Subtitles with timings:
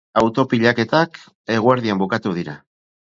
[0.21, 1.19] Auto-pilaketak
[1.57, 2.57] eguerdian bukatu dira.